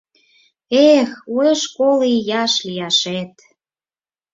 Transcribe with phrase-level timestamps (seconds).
[0.93, 3.33] Эх, уэш коло ияш лияшет!..